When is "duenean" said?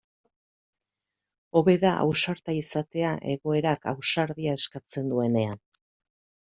5.15-5.61